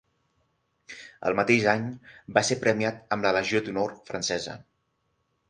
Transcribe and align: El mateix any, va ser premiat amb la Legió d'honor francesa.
El 1.29 1.37
mateix 1.39 1.67
any, 1.73 1.85
va 2.39 2.43
ser 2.49 2.57
premiat 2.65 3.15
amb 3.17 3.29
la 3.29 3.35
Legió 3.37 3.63
d'honor 3.69 3.95
francesa. 4.11 4.59